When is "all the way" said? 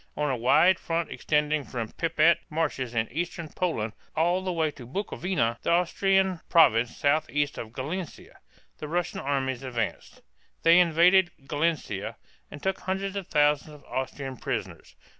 4.15-4.71